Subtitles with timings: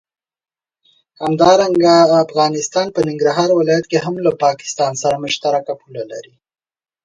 [1.23, 1.95] همدارنګه
[2.25, 6.33] افغانستان په ننګرهار ولايت کې هم له پاکستان سره مشترکه پوله لري.